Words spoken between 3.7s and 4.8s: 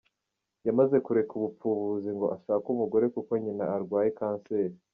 arwaye cancer.